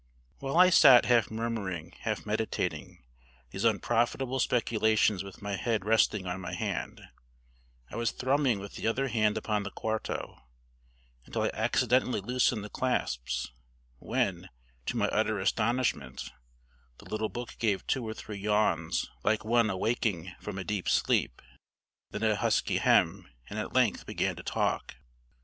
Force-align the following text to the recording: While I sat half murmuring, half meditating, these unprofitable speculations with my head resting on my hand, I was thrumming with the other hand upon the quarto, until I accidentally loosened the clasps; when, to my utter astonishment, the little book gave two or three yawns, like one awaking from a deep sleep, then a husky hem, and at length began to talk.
While 0.39 0.57
I 0.57 0.71
sat 0.71 1.05
half 1.05 1.29
murmuring, 1.29 1.93
half 1.99 2.25
meditating, 2.25 3.03
these 3.51 3.63
unprofitable 3.63 4.39
speculations 4.39 5.23
with 5.23 5.43
my 5.43 5.55
head 5.55 5.85
resting 5.85 6.25
on 6.25 6.41
my 6.41 6.53
hand, 6.55 7.01
I 7.91 7.97
was 7.97 8.09
thrumming 8.09 8.57
with 8.57 8.73
the 8.77 8.87
other 8.87 9.09
hand 9.09 9.37
upon 9.37 9.61
the 9.61 9.69
quarto, 9.69 10.41
until 11.27 11.43
I 11.43 11.51
accidentally 11.53 12.19
loosened 12.19 12.63
the 12.63 12.69
clasps; 12.71 13.51
when, 13.99 14.49
to 14.87 14.97
my 14.97 15.07
utter 15.09 15.37
astonishment, 15.37 16.31
the 16.97 17.05
little 17.05 17.29
book 17.29 17.57
gave 17.59 17.85
two 17.85 18.03
or 18.07 18.15
three 18.15 18.39
yawns, 18.39 19.07
like 19.23 19.45
one 19.45 19.69
awaking 19.69 20.33
from 20.41 20.57
a 20.57 20.63
deep 20.63 20.89
sleep, 20.89 21.43
then 22.09 22.23
a 22.23 22.35
husky 22.35 22.79
hem, 22.79 23.29
and 23.51 23.59
at 23.59 23.73
length 23.73 24.07
began 24.07 24.35
to 24.35 24.41
talk. 24.41 24.95